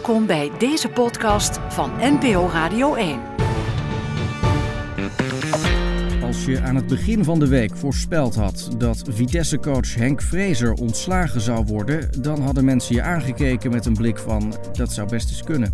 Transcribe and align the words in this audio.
Welkom 0.00 0.26
bij 0.26 0.50
deze 0.58 0.88
podcast 0.88 1.58
van 1.68 1.90
NPO 2.00 2.48
Radio 2.52 2.94
1. 2.94 3.20
Als 6.22 6.44
je 6.44 6.60
aan 6.60 6.76
het 6.76 6.86
begin 6.86 7.24
van 7.24 7.38
de 7.38 7.48
week 7.48 7.76
voorspeld 7.76 8.34
had 8.34 8.70
dat 8.78 9.02
Vitesse-coach 9.08 9.94
Henk 9.94 10.22
Vrezer 10.22 10.72
ontslagen 10.72 11.40
zou 11.40 11.64
worden, 11.64 12.22
dan 12.22 12.40
hadden 12.40 12.64
mensen 12.64 12.94
je 12.94 13.02
aangekeken 13.02 13.70
met 13.70 13.86
een 13.86 13.94
blik 13.94 14.18
van 14.18 14.54
dat 14.72 14.92
zou 14.92 15.08
best 15.08 15.30
eens 15.30 15.42
kunnen. 15.42 15.72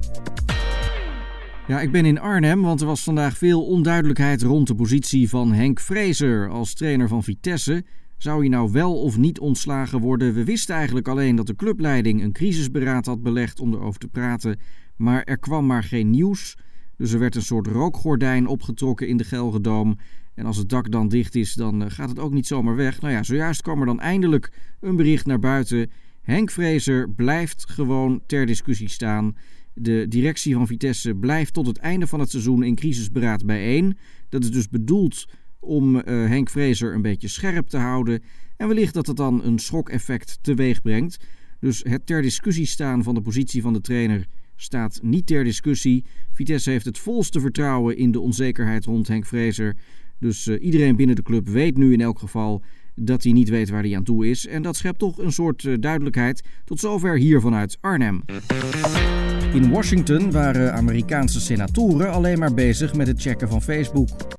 Ja, 1.67 1.81
ik 1.81 1.93
ben 1.93 2.05
in 2.05 2.21
Arnhem, 2.21 2.63
want 2.63 2.81
er 2.81 2.87
was 2.87 3.03
vandaag 3.03 3.37
veel 3.37 3.65
onduidelijkheid 3.65 4.43
rond 4.43 4.67
de 4.67 4.75
positie 4.75 5.29
van 5.29 5.53
Henk 5.53 5.81
Vrezer 5.81 6.49
als 6.51 6.75
trainer 6.75 7.09
van 7.09 7.23
Vitesse. 7.23 7.85
Zou 8.17 8.41
hij 8.41 8.49
nou 8.49 8.73
wel 8.73 9.03
of 9.03 9.19
niet 9.19 9.39
ontslagen 9.39 10.01
worden? 10.01 10.35
We 10.35 10.45
wisten 10.45 10.75
eigenlijk 10.75 11.09
alleen 11.09 11.37
dat 11.37 11.47
de 11.47 11.57
clubleiding 11.57 12.23
een 12.23 12.33
crisisberaad 12.33 13.07
had 13.07 13.23
belegd 13.23 13.61
om 13.61 13.75
erover 13.75 14.01
te 14.01 14.09
praten, 14.09 14.59
maar 14.97 15.23
er 15.23 15.39
kwam 15.39 15.67
maar 15.67 15.83
geen 15.83 16.11
nieuws. 16.11 16.57
Dus 16.97 17.13
er 17.13 17.19
werd 17.19 17.35
een 17.35 17.43
soort 17.43 17.67
rookgordijn 17.67 18.47
opgetrokken 18.47 19.09
in 19.09 19.17
de 19.17 19.25
Gelredoom. 19.25 19.99
En 20.35 20.47
als 20.47 20.57
het 20.57 20.69
dak 20.69 20.91
dan 20.91 21.09
dicht 21.09 21.35
is, 21.35 21.55
dan 21.55 21.83
eh, 21.85 21.91
gaat 21.91 22.09
het 22.09 22.19
ook 22.19 22.33
niet 22.33 22.47
zomaar 22.47 22.77
weg. 22.77 23.01
Nou 23.01 23.13
ja, 23.13 23.23
zojuist 23.23 23.63
kwam 23.63 23.81
er 23.81 23.87
dan 23.87 24.01
eindelijk 24.01 24.53
een 24.81 24.97
bericht 24.97 25.27
naar 25.27 25.39
buiten. 25.39 25.91
Henk 26.23 26.51
Vrezer 26.51 27.11
blijft 27.11 27.65
gewoon 27.69 28.21
ter 28.27 28.47
discussie 28.47 28.89
staan. 28.89 29.37
De 29.75 30.07
directie 30.09 30.55
van 30.55 30.67
Vitesse 30.67 31.15
blijft 31.15 31.53
tot 31.53 31.67
het 31.67 31.79
einde 31.79 32.07
van 32.07 32.21
het 32.21 32.31
seizoen 32.31 32.63
in 32.63 32.75
crisisberaad 32.75 33.47
bijeen. 33.47 33.97
Dat 34.29 34.43
is 34.43 34.51
dus 34.51 34.69
bedoeld 34.69 35.27
om 35.61 35.97
uh, 35.97 36.03
Henk 36.05 36.51
Vrezer 36.51 36.95
een 36.95 37.03
beetje 37.03 37.29
scherp 37.29 37.67
te 37.67 37.79
houden. 37.79 38.23
En 38.57 38.69
wellicht 38.69 38.95
dat 38.95 39.07
het 39.07 39.17
dan 39.17 39.45
een 39.45 39.59
schokeffect 39.59 40.39
teweeg 40.43 40.83
brengt. 40.83 41.17
Dus 41.61 41.83
het 41.89 42.07
ter 42.07 42.23
discussie 42.23 42.67
staan 42.67 43.03
van 43.03 43.15
de 43.15 43.21
positie 43.21 43.63
van 43.63 43.73
de 43.73 43.81
trainer 43.81 44.27
staat 44.57 44.99
niet 45.03 45.27
ter 45.27 45.45
discussie. 45.45 46.05
Vitesse 46.33 46.71
heeft 46.71 46.85
het 46.85 46.99
volste 46.99 47.41
vertrouwen 47.41 47.97
in 47.97 48.13
de 48.13 48.21
onzekerheid 48.21 48.85
rond 48.85 49.09
Henk 49.09 49.27
Vrezer. 49.27 49.77
Dus 50.19 50.47
uh, 50.47 50.65
iedereen 50.65 50.97
binnen 50.97 51.17
de 51.17 51.23
club 51.23 51.49
weet 51.49 51.77
nu 51.77 51.93
in 51.93 52.01
elk 52.01 52.19
geval 52.19 52.63
dat 52.95 53.23
hij 53.23 53.33
niet 53.33 53.49
weet 53.49 53.69
waar 53.69 53.83
hij 53.83 53.97
aan 53.97 54.05
toe 54.05 54.29
is. 54.29 54.47
En 54.47 54.63
dat 54.63 54.77
schept 54.77 54.99
toch 54.99 55.19
een 55.19 55.33
soort 55.33 55.63
uh, 55.63 55.75
duidelijkheid. 55.81 56.43
Tot 56.65 56.81
zover 56.81 57.19
hier 57.19 57.41
vanuit 57.41 57.79
Arnhem. 57.81 58.23
In 59.53 59.71
Washington 59.71 60.31
waren 60.31 60.75
Amerikaanse 60.75 61.41
senatoren 61.41 62.13
alleen 62.13 62.39
maar 62.39 62.55
bezig 62.55 62.95
met 62.95 63.07
het 63.07 63.21
checken 63.23 63.49
van 63.49 63.63
Facebook. 63.63 64.36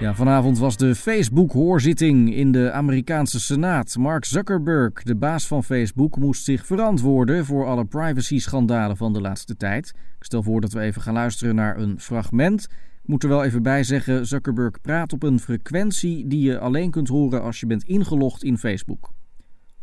Ja, 0.00 0.14
vanavond 0.14 0.58
was 0.58 0.76
de 0.76 0.94
Facebook-hoorzitting 0.94 2.34
in 2.34 2.52
de 2.52 2.72
Amerikaanse 2.72 3.40
Senaat. 3.40 3.96
Mark 3.96 4.24
Zuckerberg, 4.24 5.02
de 5.02 5.16
baas 5.16 5.46
van 5.46 5.64
Facebook, 5.64 6.16
moest 6.16 6.44
zich 6.44 6.66
verantwoorden 6.66 7.44
voor 7.44 7.66
alle 7.66 7.84
privacy-schandalen 7.84 8.96
van 8.96 9.12
de 9.12 9.20
laatste 9.20 9.56
tijd. 9.56 9.88
Ik 10.18 10.24
stel 10.24 10.42
voor 10.42 10.60
dat 10.60 10.72
we 10.72 10.80
even 10.80 11.02
gaan 11.02 11.14
luisteren 11.14 11.54
naar 11.54 11.76
een 11.76 12.00
fragment. 12.00 12.62
Ik 13.02 13.08
moet 13.08 13.22
er 13.22 13.28
wel 13.28 13.44
even 13.44 13.62
bij 13.62 13.84
zeggen: 13.84 14.26
Zuckerberg 14.26 14.80
praat 14.80 15.12
op 15.12 15.22
een 15.22 15.40
frequentie 15.40 16.26
die 16.26 16.42
je 16.42 16.58
alleen 16.58 16.90
kunt 16.90 17.08
horen 17.08 17.42
als 17.42 17.60
je 17.60 17.66
bent 17.66 17.84
ingelogd 17.84 18.44
in 18.44 18.58
Facebook. 18.58 19.10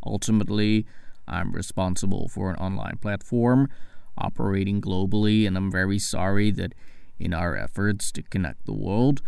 Ultimately, 0.07 0.85
I'm 1.25 1.53
responsible 1.53 2.29
for 2.29 2.55
an 2.55 2.65
online 2.65 2.97
platform 2.99 3.69
operating 4.15 4.83
globally, 4.83 5.47
and 5.47 5.57
I'm 5.57 5.71
very 5.71 5.97
sorry 5.97 6.53
that 6.53 6.73
in 7.17 7.33
our 7.33 7.55
efforts 7.55 8.11
to 8.11 8.21
connect 8.29 8.65
the 8.65 8.75
world. 8.75 9.21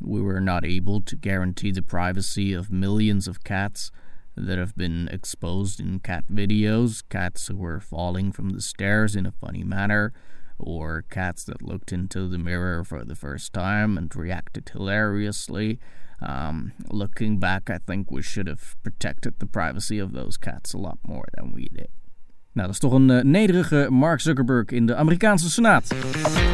We 0.00 0.20
were 0.20 0.40
not 0.40 0.64
able 0.64 1.00
to 1.02 1.16
guarantee 1.16 1.72
the 1.72 1.82
privacy 1.82 2.52
of 2.52 2.70
millions 2.70 3.26
of 3.26 3.44
cats 3.44 3.90
that 4.36 4.58
have 4.58 4.76
been 4.76 5.08
exposed 5.08 5.80
in 5.80 5.98
cat 6.00 6.24
videos, 6.30 7.02
cats 7.08 7.48
who 7.48 7.56
were 7.56 7.80
falling 7.80 8.32
from 8.32 8.50
the 8.50 8.60
stairs 8.60 9.16
in 9.16 9.24
a 9.26 9.32
funny 9.32 9.64
manner, 9.64 10.12
or 10.58 11.04
cats 11.10 11.44
that 11.44 11.62
looked 11.62 11.92
into 11.92 12.28
the 12.28 12.38
mirror 12.38 12.84
for 12.84 13.04
the 13.04 13.14
first 13.14 13.52
time 13.52 13.96
and 13.96 14.14
reacted 14.14 14.68
hilariously. 14.68 15.78
Um, 16.20 16.72
looking 16.90 17.38
back, 17.38 17.68
I 17.68 17.78
think 17.78 18.10
we 18.10 18.22
should 18.22 18.46
have 18.46 18.76
protected 18.82 19.38
the 19.38 19.46
privacy 19.46 19.98
of 19.98 20.12
those 20.12 20.36
cats 20.36 20.72
a 20.72 20.78
lot 20.78 20.98
more 21.06 21.26
than 21.34 21.52
we 21.52 21.68
did. 21.68 21.88
Nou, 22.56 22.68
dat 22.68 22.76
is 22.76 22.82
toch 22.82 22.92
een 22.92 23.10
uh, 23.10 23.22
nederige 23.22 23.86
Mark 23.90 24.20
Zuckerberg 24.20 24.70
in 24.70 24.86
de 24.86 24.94
Amerikaanse 24.94 25.50
Senaat. 25.50 25.94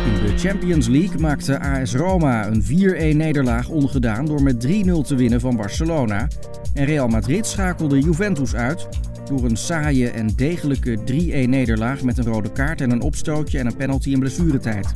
In 0.06 0.26
de 0.26 0.38
Champions 0.38 0.88
League 0.88 1.20
maakte 1.20 1.60
AS 1.60 1.94
Roma 1.94 2.46
een 2.46 2.62
4-1 2.62 3.16
nederlaag 3.16 3.68
ongedaan 3.68 4.26
door 4.26 4.42
met 4.42 4.66
3-0 4.66 4.70
te 5.06 5.14
winnen 5.14 5.40
van 5.40 5.56
Barcelona. 5.56 6.28
En 6.74 6.84
Real 6.84 7.08
Madrid 7.08 7.46
schakelde 7.46 8.00
Juventus 8.00 8.54
uit 8.54 8.88
door 9.24 9.44
een 9.44 9.56
saaie 9.56 10.10
en 10.10 10.26
degelijke 10.36 10.98
3-1 10.98 11.04
nederlaag 11.48 12.02
met 12.02 12.18
een 12.18 12.24
rode 12.24 12.52
kaart 12.52 12.80
en 12.80 12.90
een 12.90 13.02
opstootje 13.02 13.58
en 13.58 13.66
een 13.66 13.76
penalty 13.76 14.10
in 14.10 14.18
blessuretijd. 14.18 14.92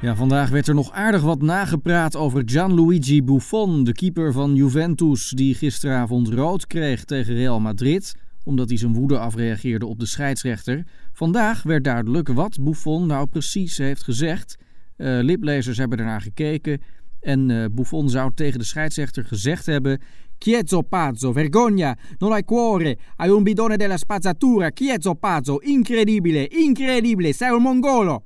Ja, 0.00 0.14
vandaag 0.14 0.50
werd 0.50 0.68
er 0.68 0.74
nog 0.74 0.92
aardig 0.92 1.22
wat 1.22 1.42
nagepraat 1.42 2.16
over 2.16 2.42
Gianluigi 2.46 3.22
Buffon, 3.22 3.84
de 3.84 3.92
keeper 3.92 4.32
van 4.32 4.54
Juventus, 4.54 5.28
die 5.28 5.54
gisteravond 5.54 6.28
rood 6.28 6.66
kreeg 6.66 7.04
tegen 7.04 7.34
Real 7.34 7.60
Madrid 7.60 8.14
omdat 8.44 8.68
hij 8.68 8.78
zijn 8.78 8.94
woede 8.94 9.18
afreageerde 9.18 9.86
op 9.86 9.98
de 9.98 10.06
scheidsrechter. 10.06 10.86
Vandaag 11.12 11.62
werd 11.62 11.84
duidelijk 11.84 12.28
wat 12.28 12.64
Buffon 12.64 13.06
nou 13.06 13.26
precies 13.26 13.78
heeft 13.78 14.02
gezegd. 14.02 14.56
Uh, 14.96 15.18
liplezers 15.22 15.78
hebben 15.78 15.98
ernaar 15.98 16.20
gekeken 16.20 16.80
en 17.20 17.48
uh, 17.48 17.64
Buffon 17.72 18.08
zou 18.08 18.30
tegen 18.34 18.58
de 18.58 18.64
scheidsrechter 18.64 19.24
gezegd 19.24 19.66
hebben... 19.66 20.00
Chiezzo 20.38 20.82
pazzo, 20.82 21.32
vergogna, 21.32 21.96
non 22.18 22.30
hai 22.30 22.44
cuore, 22.44 22.98
hai 23.16 23.30
un 23.30 23.42
bidone 23.42 23.76
della 23.76 23.96
spazzatura, 23.96 24.70
chiezzo 24.74 25.14
pazzo, 25.14 25.56
incredibile, 25.58 26.48
incredibile, 26.48 27.32
sei 27.32 27.54
un 27.54 27.62
mongolo. 27.62 28.22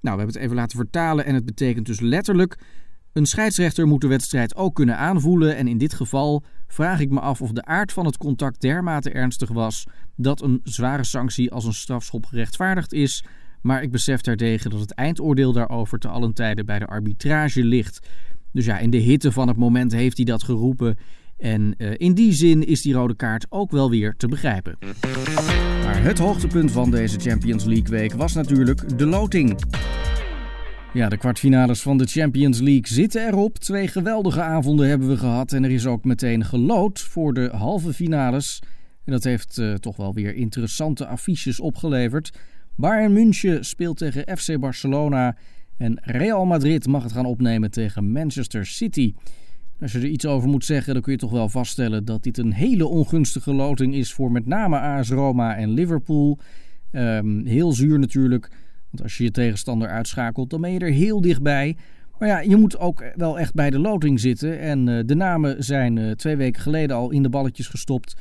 Nou, 0.00 0.16
we 0.16 0.22
hebben 0.22 0.26
het 0.26 0.36
even 0.36 0.56
laten 0.56 0.76
vertalen 0.76 1.24
en 1.24 1.34
het 1.34 1.44
betekent 1.44 1.86
dus 1.86 2.00
letterlijk... 2.00 2.58
Een 3.12 3.26
scheidsrechter 3.26 3.86
moet 3.86 4.00
de 4.00 4.06
wedstrijd 4.06 4.56
ook 4.56 4.74
kunnen 4.74 4.96
aanvoelen 4.96 5.56
en 5.56 5.68
in 5.68 5.78
dit 5.78 5.94
geval 5.94 6.42
vraag 6.66 7.00
ik 7.00 7.10
me 7.10 7.20
af 7.20 7.40
of 7.40 7.50
de 7.50 7.64
aard 7.64 7.92
van 7.92 8.06
het 8.06 8.16
contact 8.16 8.60
dermate 8.60 9.10
ernstig 9.10 9.48
was 9.48 9.86
dat 10.16 10.42
een 10.42 10.60
zware 10.62 11.04
sanctie 11.04 11.52
als 11.52 11.64
een 11.64 11.74
strafschop 11.74 12.26
gerechtvaardigd 12.26 12.92
is. 12.92 13.24
Maar 13.62 13.82
ik 13.82 13.90
besef 13.90 14.20
terdege 14.20 14.68
dat 14.68 14.80
het 14.80 14.94
eindoordeel 14.94 15.52
daarover 15.52 15.98
te 15.98 16.08
allen 16.08 16.34
tijden 16.34 16.66
bij 16.66 16.78
de 16.78 16.86
arbitrage 16.86 17.64
ligt. 17.64 18.08
Dus 18.52 18.64
ja, 18.64 18.78
in 18.78 18.90
de 18.90 18.96
hitte 18.96 19.32
van 19.32 19.48
het 19.48 19.56
moment 19.56 19.92
heeft 19.92 20.16
hij 20.16 20.26
dat 20.26 20.42
geroepen. 20.42 20.98
En 21.38 21.74
uh, 21.78 21.90
in 21.96 22.14
die 22.14 22.32
zin 22.32 22.66
is 22.66 22.82
die 22.82 22.94
rode 22.94 23.16
kaart 23.16 23.46
ook 23.48 23.70
wel 23.70 23.90
weer 23.90 24.14
te 24.16 24.28
begrijpen. 24.28 24.78
Maar 25.84 26.02
het 26.02 26.18
hoogtepunt 26.18 26.70
van 26.70 26.90
deze 26.90 27.18
Champions 27.18 27.64
League 27.64 27.98
week 27.98 28.12
was 28.12 28.32
natuurlijk 28.32 28.98
de 28.98 29.06
loting. 29.06 29.58
Ja, 30.94 31.08
de 31.08 31.16
kwartfinales 31.16 31.82
van 31.82 31.96
de 31.96 32.06
Champions 32.06 32.60
League 32.60 32.86
zitten 32.86 33.26
erop. 33.26 33.58
Twee 33.58 33.88
geweldige 33.88 34.42
avonden 34.42 34.88
hebben 34.88 35.08
we 35.08 35.16
gehad 35.16 35.52
en 35.52 35.64
er 35.64 35.70
is 35.70 35.86
ook 35.86 36.04
meteen 36.04 36.44
gelood 36.44 37.00
voor 37.00 37.34
de 37.34 37.50
halve 37.52 37.92
finales. 37.92 38.62
En 39.04 39.12
dat 39.12 39.24
heeft 39.24 39.58
uh, 39.58 39.74
toch 39.74 39.96
wel 39.96 40.14
weer 40.14 40.34
interessante 40.34 41.06
affiches 41.06 41.60
opgeleverd. 41.60 42.38
Bayern 42.76 43.12
München 43.12 43.64
speelt 43.64 43.96
tegen 43.96 44.38
FC 44.38 44.58
Barcelona 44.58 45.36
en 45.76 45.98
Real 46.02 46.44
Madrid 46.44 46.86
mag 46.86 47.02
het 47.02 47.12
gaan 47.12 47.26
opnemen 47.26 47.70
tegen 47.70 48.12
Manchester 48.12 48.66
City. 48.66 49.14
Als 49.80 49.92
je 49.92 49.98
er 49.98 50.06
iets 50.06 50.26
over 50.26 50.48
moet 50.48 50.64
zeggen, 50.64 50.92
dan 50.92 51.02
kun 51.02 51.12
je 51.12 51.18
toch 51.18 51.30
wel 51.30 51.48
vaststellen 51.48 52.04
dat 52.04 52.22
dit 52.22 52.38
een 52.38 52.52
hele 52.52 52.86
ongunstige 52.86 53.52
loting 53.52 53.94
is 53.94 54.12
voor 54.12 54.32
met 54.32 54.46
name 54.46 54.78
AS 54.78 55.10
Roma 55.10 55.56
en 55.56 55.70
Liverpool. 55.70 56.38
Um, 56.92 57.46
heel 57.46 57.72
zuur 57.72 57.98
natuurlijk. 57.98 58.50
Want 58.92 59.04
als 59.04 59.16
je 59.16 59.24
je 59.24 59.30
tegenstander 59.30 59.88
uitschakelt, 59.88 60.50
dan 60.50 60.60
ben 60.60 60.72
je 60.72 60.78
er 60.78 60.92
heel 60.92 61.20
dichtbij. 61.20 61.76
Maar 62.18 62.28
ja, 62.28 62.40
je 62.40 62.56
moet 62.56 62.78
ook 62.78 63.04
wel 63.14 63.38
echt 63.38 63.54
bij 63.54 63.70
de 63.70 63.78
loting 63.78 64.20
zitten. 64.20 64.60
En 64.60 64.86
uh, 64.86 65.00
de 65.06 65.14
namen 65.14 65.64
zijn 65.64 65.96
uh, 65.96 66.10
twee 66.10 66.36
weken 66.36 66.62
geleden 66.62 66.96
al 66.96 67.10
in 67.10 67.22
de 67.22 67.28
balletjes 67.28 67.68
gestopt. 67.68 68.16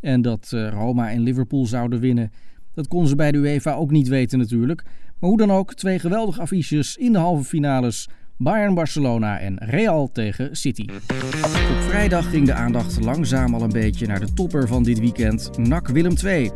En 0.00 0.22
dat 0.22 0.50
uh, 0.54 0.68
Roma 0.68 1.10
en 1.10 1.20
Liverpool 1.20 1.66
zouden 1.66 2.00
winnen, 2.00 2.30
dat 2.74 2.88
konden 2.88 3.08
ze 3.08 3.16
bij 3.16 3.32
de 3.32 3.38
UEFA 3.38 3.74
ook 3.74 3.90
niet 3.90 4.08
weten 4.08 4.38
natuurlijk. 4.38 4.82
Maar 5.18 5.30
hoe 5.30 5.38
dan 5.38 5.50
ook, 5.50 5.74
twee 5.74 5.98
geweldige 5.98 6.40
affiches 6.40 6.96
in 6.96 7.12
de 7.12 7.18
halve 7.18 7.44
finales. 7.44 8.08
Bayern 8.38 8.74
Barcelona 8.74 9.38
en 9.38 9.58
Real 9.58 10.12
tegen 10.12 10.56
City. 10.56 10.86
Op 11.70 11.80
vrijdag 11.88 12.30
ging 12.30 12.46
de 12.46 12.52
aandacht 12.52 13.04
langzaam 13.04 13.54
al 13.54 13.62
een 13.62 13.72
beetje 13.72 14.06
naar 14.06 14.20
de 14.20 14.32
topper 14.32 14.68
van 14.68 14.82
dit 14.82 14.98
weekend, 14.98 15.58
NAC 15.58 15.88
Willem 15.88 16.14
II. 16.24 16.50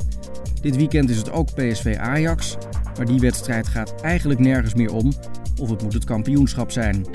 Dit 0.60 0.76
weekend 0.76 1.10
is 1.10 1.16
het 1.16 1.30
ook 1.30 1.54
PSV 1.54 1.96
Ajax, 1.98 2.56
maar 2.96 3.06
die 3.06 3.18
wedstrijd 3.20 3.68
gaat 3.68 4.00
eigenlijk 4.02 4.40
nergens 4.40 4.74
meer 4.74 4.92
om 4.92 5.12
of 5.60 5.70
het 5.70 5.82
moet 5.82 5.92
het 5.92 6.04
kampioenschap 6.04 6.70
zijn. 6.70 7.06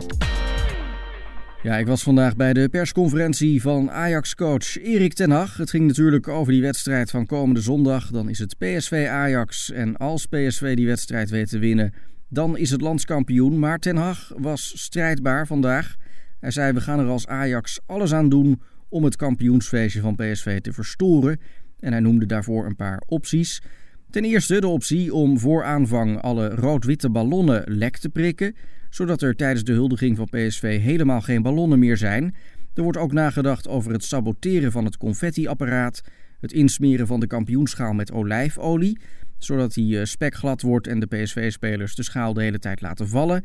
Ja, 1.64 1.78
ik 1.78 1.88
was 1.88 2.04
vandaag 2.04 2.36
bij 2.36 2.54
de 2.54 2.70
persconferentie 2.70 3.62
van 3.62 3.92
Ajax-coach 3.92 4.78
Erik 4.84 5.14
ten 5.14 5.32
Hag. 5.32 5.58
Het 5.58 5.70
ging 5.70 5.88
natuurlijk 5.88 6.28
over 6.28 6.54
die 6.54 6.62
wedstrijd 6.62 7.10
van 7.10 7.26
komende 7.26 7.62
zondag. 7.62 8.10
Dan 8.10 8.30
is 8.30 8.40
het 8.40 8.58
PSV-Ajax 8.58 9.72
en 9.72 9.98
als 9.98 10.26
PSV 10.26 10.76
die 10.76 10.88
wedstrijd 10.88 11.30
weet 11.30 11.50
te 11.50 11.60
winnen, 11.60 11.94
dan 12.30 12.58
is 12.58 12.70
het 12.70 12.82
landskampioen. 12.82 13.60
Maar 13.60 13.80
ten 13.80 13.96
Hag 13.96 14.32
was 14.38 14.82
strijdbaar 14.82 15.48
vandaag. 15.48 15.96
Hij 16.40 16.52
zei, 16.52 16.74
we 16.74 16.82
gaan 16.82 17.00
er 17.00 17.08
als 17.08 17.28
Ajax 17.28 17.80
alles 17.86 18.14
aan 18.14 18.30
doen 18.30 18.62
om 18.90 19.04
het 19.04 19.16
kampioensfeestje 19.16 20.02
van 20.02 20.16
PSV 20.16 20.62
te 20.62 20.74
verstoren. 20.74 21.40
En 21.80 21.92
hij 21.92 22.02
noemde 22.02 22.26
daarvoor 22.26 22.66
een 22.66 22.76
paar 22.76 23.02
opties. 23.08 23.62
Ten 24.10 24.24
eerste 24.24 24.60
de 24.60 24.68
optie 24.68 25.14
om 25.14 25.40
voor 25.40 25.64
aanvang 25.64 26.22
alle 26.22 26.50
rood-witte 26.50 27.10
ballonnen 27.10 27.64
lek 27.66 27.98
te 27.98 28.10
prikken, 28.10 28.56
zodat 28.90 29.22
er 29.22 29.36
tijdens 29.36 29.64
de 29.64 29.72
huldiging 29.72 30.18
van 30.18 30.30
PSV 30.30 30.80
helemaal 30.82 31.22
geen 31.22 31.42
ballonnen 31.42 31.80
meer 31.80 31.98
zijn. 31.98 32.36
Er 32.74 32.84
wordt 32.84 32.98
ook 32.98 33.12
nagedacht 33.12 33.68
over 33.68 33.92
het 33.92 34.04
saboteren 34.04 34.72
van 34.72 34.86
het 34.86 34.98
confettiapparaat, 34.98 36.02
het 36.40 36.52
insmeren 36.52 37.08
van 37.08 37.20
de 37.20 37.28
kampioenschaal 37.28 37.94
met 37.94 38.12
olijfolie, 38.12 39.00
zodat 39.38 39.74
die 39.74 40.00
eh, 40.00 40.06
spekglad 40.06 40.62
wordt 40.62 40.88
en 40.88 41.00
de 41.00 41.06
PSV-spelers 41.06 41.96
de 41.96 42.04
schaal 42.04 42.34
de 42.34 42.42
hele 42.42 42.60
tijd 42.60 42.82
laten 42.82 43.08
vallen. 43.08 43.44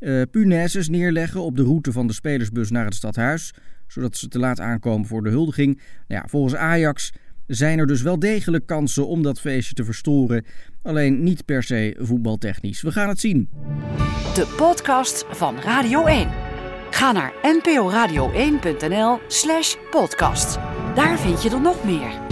Uh, 0.00 0.22
punaises 0.30 0.88
neerleggen 0.88 1.40
op 1.40 1.56
de 1.56 1.62
route 1.62 1.92
van 1.92 2.06
de 2.06 2.12
spelersbus 2.12 2.70
naar 2.70 2.84
het 2.84 2.94
stadhuis, 2.94 3.54
zodat 3.86 4.16
ze 4.16 4.28
te 4.28 4.38
laat 4.38 4.60
aankomen 4.60 5.06
voor 5.06 5.22
de 5.22 5.30
huldiging. 5.30 5.76
Nou 5.76 6.22
ja, 6.22 6.24
volgens 6.28 6.54
Ajax 6.54 7.12
zijn 7.46 7.78
er 7.78 7.86
dus 7.86 8.02
wel 8.02 8.18
degelijk 8.18 8.66
kansen 8.66 9.06
om 9.06 9.22
dat 9.22 9.40
feestje 9.40 9.74
te 9.74 9.84
verstoren. 9.84 10.44
Alleen 10.82 11.22
niet 11.22 11.44
per 11.44 11.62
se 11.62 11.96
voetbaltechnisch. 11.98 12.82
We 12.82 12.92
gaan 12.92 13.08
het 13.08 13.20
zien. 13.20 13.48
De 14.34 14.54
podcast 14.56 15.24
van 15.30 15.60
Radio 15.60 16.04
1. 16.04 16.28
Ga 16.90 17.12
naar 17.12 17.32
nporadio1.nl/slash 17.42 19.76
podcast. 19.90 20.54
Daar 20.94 21.18
vind 21.18 21.42
je 21.42 21.50
er 21.50 21.60
nog 21.60 21.84
meer. 21.84 22.25